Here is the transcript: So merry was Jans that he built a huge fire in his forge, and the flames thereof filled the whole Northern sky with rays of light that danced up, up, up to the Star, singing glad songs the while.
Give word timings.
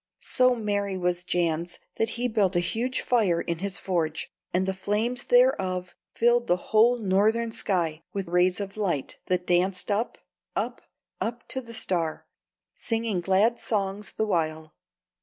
So 0.23 0.55
merry 0.55 0.97
was 0.97 1.23
Jans 1.23 1.77
that 1.97 2.09
he 2.17 2.27
built 2.27 2.55
a 2.55 2.59
huge 2.59 3.01
fire 3.01 3.39
in 3.39 3.59
his 3.59 3.77
forge, 3.77 4.31
and 4.51 4.65
the 4.65 4.73
flames 4.73 5.25
thereof 5.25 5.93
filled 6.15 6.47
the 6.47 6.57
whole 6.57 6.97
Northern 6.97 7.51
sky 7.51 8.01
with 8.11 8.27
rays 8.27 8.59
of 8.59 8.75
light 8.77 9.17
that 9.27 9.45
danced 9.45 9.91
up, 9.91 10.17
up, 10.55 10.81
up 11.21 11.47
to 11.49 11.61
the 11.61 11.75
Star, 11.75 12.25
singing 12.73 13.21
glad 13.21 13.59
songs 13.59 14.13
the 14.13 14.25
while. 14.25 14.73